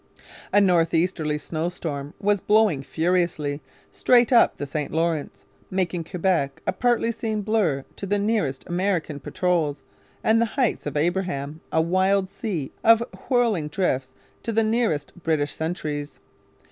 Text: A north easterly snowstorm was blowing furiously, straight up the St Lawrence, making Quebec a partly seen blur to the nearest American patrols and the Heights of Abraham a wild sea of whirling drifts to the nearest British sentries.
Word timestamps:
A 0.51 0.59
north 0.59 0.95
easterly 0.95 1.37
snowstorm 1.37 2.15
was 2.19 2.41
blowing 2.41 2.81
furiously, 2.81 3.61
straight 3.91 4.33
up 4.33 4.57
the 4.57 4.65
St 4.65 4.91
Lawrence, 4.91 5.45
making 5.69 6.05
Quebec 6.05 6.59
a 6.65 6.73
partly 6.73 7.11
seen 7.11 7.43
blur 7.43 7.85
to 7.97 8.07
the 8.07 8.17
nearest 8.17 8.65
American 8.67 9.19
patrols 9.19 9.83
and 10.23 10.41
the 10.41 10.57
Heights 10.57 10.87
of 10.87 10.97
Abraham 10.97 11.61
a 11.71 11.81
wild 11.83 12.29
sea 12.29 12.71
of 12.83 13.03
whirling 13.29 13.67
drifts 13.67 14.11
to 14.41 14.51
the 14.51 14.63
nearest 14.63 15.13
British 15.21 15.53
sentries. 15.53 16.19